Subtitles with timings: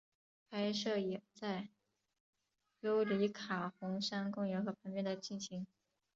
[0.49, 1.69] 拍摄也在
[2.79, 5.67] 尤里卡红杉公园和旁边的进行。